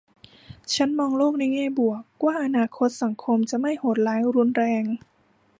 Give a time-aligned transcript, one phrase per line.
[0.75, 4.83] ฉันมองโลกในแง่บวกว่าอนาคตสังคมจะไม่โหดร้ายรุนแรง